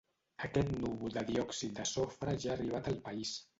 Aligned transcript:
Aquest 0.45 0.71
núvol 0.85 1.13
de 1.17 1.25
diòxid 1.27 1.77
de 1.81 1.87
sofre 1.91 2.37
ja 2.47 2.53
ha 2.55 2.57
arribat 2.59 2.93
al 2.93 3.01
país. 3.09 3.37